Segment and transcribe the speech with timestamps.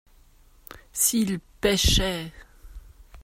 [0.93, 2.31] S’ils pêchaient.